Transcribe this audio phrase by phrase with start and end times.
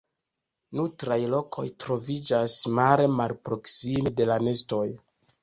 [0.77, 4.83] Nutraj lokoj troviĝas mare malproksime de la nestoj.